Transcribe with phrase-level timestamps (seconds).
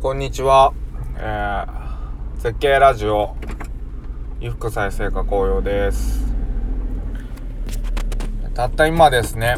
[0.00, 0.74] こんにちは。
[1.16, 3.34] えー、絶景ラジオ、
[4.38, 6.32] 衣服再生化紅葉です。
[8.54, 9.56] たった今ですね、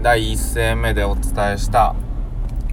[0.00, 1.96] 第一声目でお伝えした、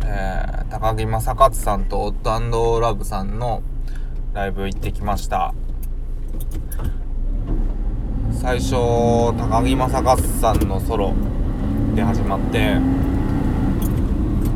[0.06, 3.64] えー、高木正勝さんとオットラブさんの
[4.36, 5.56] ライブ行ってきました。
[8.32, 8.76] 最初、
[9.40, 11.16] 高木正勝さんのソロ
[11.96, 12.78] で始まって、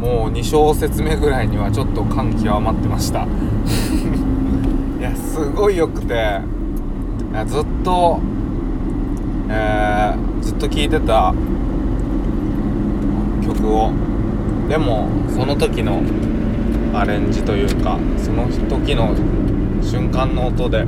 [0.04, 3.23] もう2小節目ぐらいにはちょっと感極まってました。
[4.99, 6.41] いやすごい良くて。
[7.48, 8.20] ずっと
[9.49, 11.34] えー、ずっと聴いてた
[13.45, 13.91] 曲を。
[14.67, 16.02] でもその時の
[16.94, 19.16] アレンジというかその時の
[19.81, 20.85] 瞬間の音で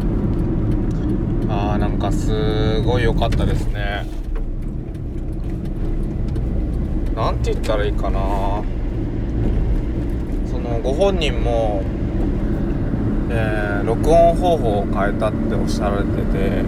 [1.48, 4.06] ああなんかすごい良かったですね。
[7.16, 8.20] なんて言ったらいいかな。
[10.86, 11.82] ご本人も、
[13.32, 16.62] えー、録音方法を変えたっておっしゃられてて、え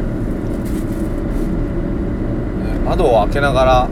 [2.80, 3.88] ー、窓を開けながら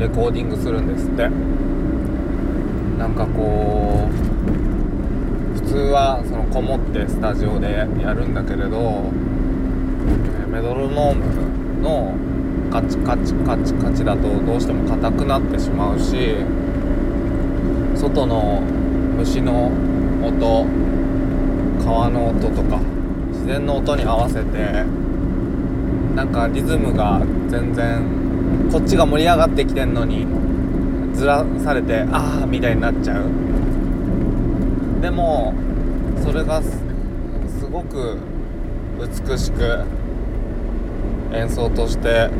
[0.00, 1.30] レコーディングするんですって。
[2.98, 12.14] なんかこう普通はそのこもってスタジオでやるんだけれど、えー、メドロノームの
[12.68, 16.34] カチカチカチカチだとどうしても硬くなってしまうし
[17.94, 18.62] 外の
[19.18, 19.70] 虫の
[20.22, 20.66] 音
[21.84, 22.78] 川の音とか
[23.32, 24.84] 自然の音に合わせて
[26.14, 28.02] なんかリズムが全然
[28.70, 30.26] こっちが盛り上がってきてんのに
[31.14, 33.24] ずらされてああみたいになっちゃう。
[35.00, 35.52] でも
[36.24, 36.70] それがす
[37.70, 38.18] ごく
[38.98, 39.84] 美しく
[41.32, 42.30] 演奏として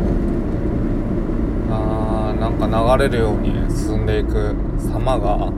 [1.70, 5.52] あーなんか流れるように進んでいく様が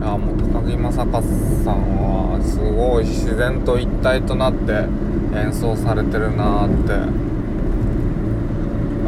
[0.00, 4.86] やもう高木正和さんはすごい自然と一体となって
[5.34, 7.26] 演奏されてるなって。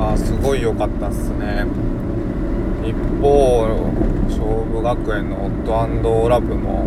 [0.01, 1.67] あすごい良かったっすね。
[2.85, 3.67] 一方
[4.29, 6.87] 勝負学園のオットラブも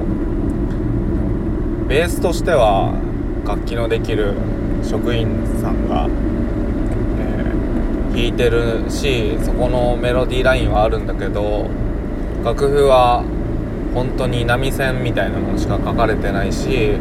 [1.88, 2.94] ベースとしては
[3.46, 4.34] 楽器のできる
[4.82, 6.08] 職員さんが、
[7.20, 11.70] えー、弾いてるしそこのメロディーラインはあるんだけど
[12.46, 13.24] 楽譜は
[13.94, 16.98] 本当に波線みたいなのしか書かれてないし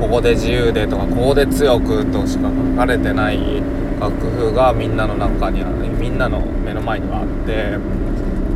[0.00, 3.38] ここで自由でとかここで強くとしか書かれてない
[3.98, 7.78] 楽譜がみんなの中にあるみんなの目の前にはあって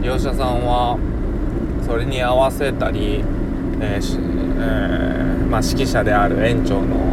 [0.04, 0.98] 業者さんは
[1.86, 3.24] それに合わせたり、
[3.80, 4.20] えー
[4.58, 7.10] えー、まあ、指揮者である園長の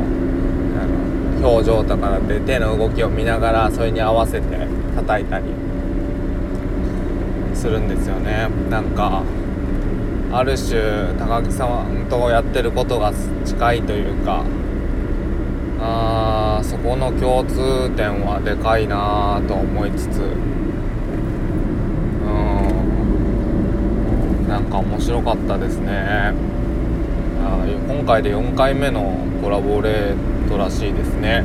[1.41, 5.45] 表情とかで手の動きを見ながらそれに合わせて叩いたり
[7.53, 8.50] するんですよね。
[8.69, 9.23] なんか
[10.31, 13.13] ある種高木さんとやってることが
[13.45, 14.43] 近いというか
[15.79, 20.23] あそこの共通点はでかいなと思いつつう
[24.45, 26.33] んなんか面白かったですね。
[27.44, 31.44] あ今回で4回目のコラボレートらしいですね。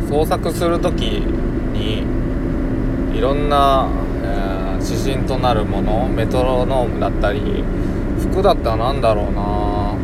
[0.00, 0.08] うん。
[0.08, 1.02] 創作する時
[1.74, 2.15] に
[3.16, 3.88] いろんな、
[4.22, 7.64] えー、指針となるものメトロノームだったり
[8.20, 9.96] 服だったら何だろうな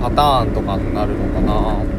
[0.00, 1.96] パターンとかになるのかな。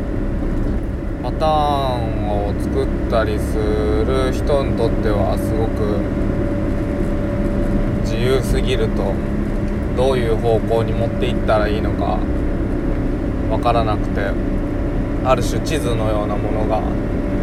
[1.27, 5.99] パターンを作ったりする人にとってはすごく
[8.03, 9.13] 自由すぎると
[9.97, 12.17] どういう方向に持っていったらいいのか
[13.51, 14.31] わからなくて
[15.25, 16.81] ある種地図のようなものが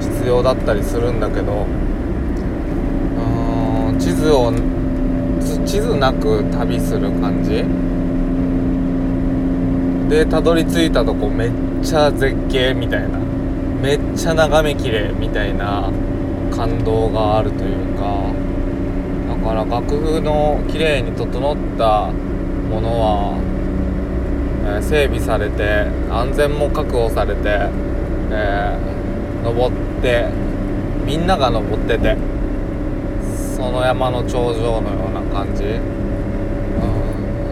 [0.00, 1.66] 必要だったりするんだけど
[4.04, 4.52] 地図を
[5.64, 7.64] 地図なく旅する感じ？
[10.10, 11.50] でたどり着いたとこめっ
[11.82, 13.18] ちゃ絶景みたいな
[13.80, 15.90] めっちゃ眺めきれいみたいな
[16.54, 18.30] 感動があるというか
[19.26, 23.38] だから楽譜の綺麗に整ったものは、
[24.66, 27.40] えー、整備されて安全も確保されて、
[28.30, 30.28] えー、登って
[31.06, 32.18] みんなが登ってて。
[33.64, 35.66] その山の頂上のような感じ、う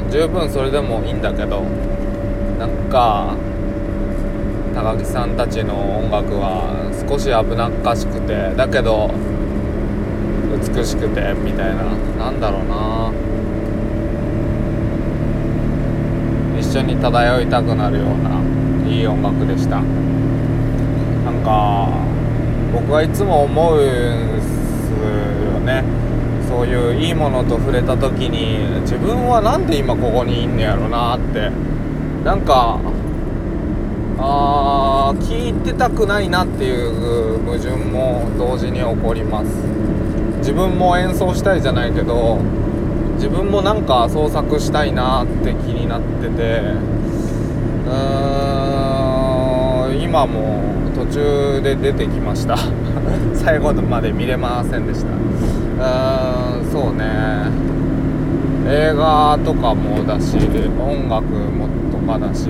[0.06, 1.62] ん、十分それでもいいんだけど
[2.59, 3.35] なんか
[4.75, 9.11] 高木さんたちの音楽は少し危なっかしくてだけど
[10.76, 11.82] 美しくてみたいな。
[12.19, 13.11] なんだろうな。
[16.61, 18.38] 一緒に漂いたくなるような
[18.88, 19.81] いい音楽でした。
[19.81, 19.82] な
[21.31, 21.88] んか
[22.73, 23.81] 僕はいつも思うん
[24.41, 25.31] す
[25.62, 25.82] ね。
[26.49, 31.50] そういういいものと触れた時に自分は何で今ここにいんねやろなって。
[32.25, 32.79] なんか
[34.19, 39.49] あー聞いてたくないなっていう矛盾も同時に起こります。
[40.38, 42.38] 自分も演奏したいじゃないけど
[43.15, 46.61] 自分もなんか創作したいなって気になってて
[47.87, 50.61] うーん今も
[50.94, 52.56] 途中で出てきました。
[53.35, 55.09] 最後まで見れませんでした。
[55.09, 57.73] うーんそうね。
[58.69, 62.49] 映画とかもだし音楽もとかだし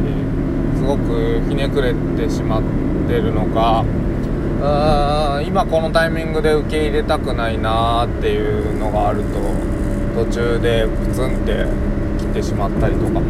[0.76, 2.62] すごくひねくれてしまっ
[3.08, 3.84] てるのか
[4.60, 9.22] うーん今このタイミングで受け入れたくないなっていうのがある
[10.14, 11.66] と途中でプツンって
[12.18, 13.20] 切ってしまったりとかも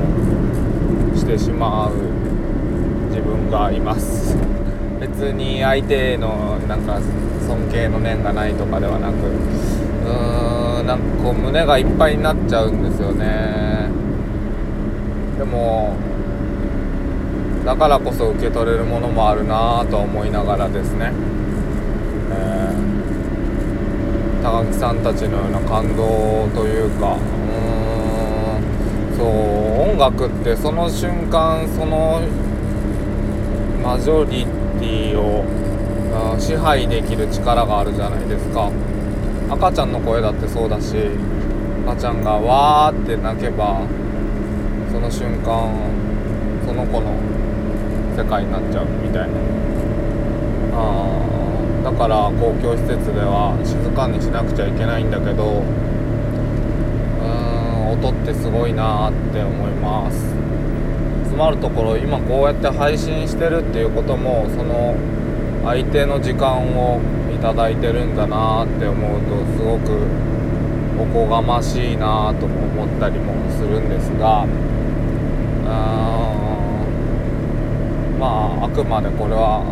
[1.15, 1.93] してしまう
[3.11, 4.52] 自分がいます。
[5.13, 6.99] 別に相手のなんか
[7.47, 13.91] 尊敬の念がないとかではなくうーんなんかこう胸がいっぱいになっちゃうんですよね。
[15.39, 15.95] でも
[17.65, 21.13] だからこそ受け取れるものもあるなぁと思いながらですね、
[22.31, 27.19] えー、高木さんたちのような感動というかう
[29.15, 29.27] んそう
[29.91, 32.23] 音楽ってその瞬間その
[33.83, 34.62] マジョリティ
[35.17, 35.45] を
[36.39, 38.71] 支配できる力があるじゃないですか。
[39.51, 40.97] 赤ちゃんの声だってそうだし
[41.87, 43.83] 赤ちゃんがわーって泣けば
[44.91, 45.71] その瞬間
[46.67, 47.13] その子の
[48.17, 49.35] 世界になっちゃうみたいな。
[50.75, 51.07] あ
[51.85, 60.33] だから公共施設では静かにしなくちゃいけないんだけどうーん音ってすごいなーって思います。
[61.35, 64.95] まるところ今こうやって配信してるっていうこともその
[65.65, 67.01] 相手の時間を
[67.35, 70.07] いただいてるんだなって思うとすごく
[71.01, 74.47] おこがましいなとも思ったりもするんですが
[78.19, 78.27] ま
[78.61, 79.65] ああくまでこれは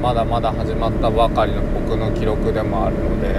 [0.00, 3.34] まだまだ始まったばかりの僕の記録でもあるので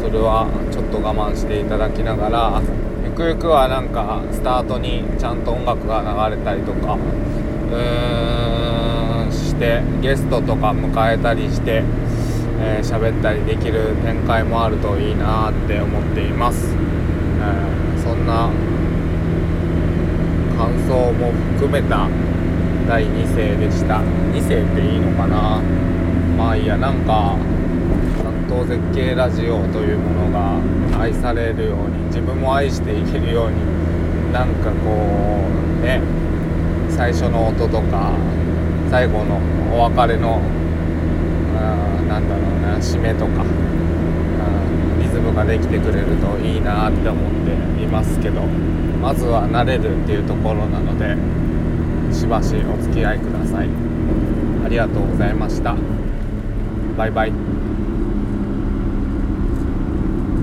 [0.00, 2.62] それはちょっと我慢していただきながら
[3.16, 11.82] くゆくはなんかスタートにちゃんと音楽が流れたりとかうーんしてゲストとか迎えたりして
[12.58, 18.50] えー、喋ったりできる展開もあるといいなって思っています、えー、そんな
[20.56, 22.08] 感想も含めた
[22.88, 23.98] 第2世でした。
[24.00, 25.60] 2世っていいのかな？
[26.38, 27.36] まあいいやなんか
[28.56, 30.58] 関東絶景ラジオというものが
[30.98, 35.44] 愛されるように自分も愛していけるようになんかこ
[35.80, 36.00] うね
[36.88, 38.12] 最初の音とか
[38.90, 39.38] 最後の
[39.76, 40.40] お別れの
[42.08, 43.44] なんだろうな締めとか
[45.00, 51.14] リズムができてくれるといいなって思っていますけどまずは慣れるっていうところなので
[52.14, 53.68] しばしお付き合いください。
[54.64, 55.76] ありがとうございました。
[56.96, 57.55] バイバイ。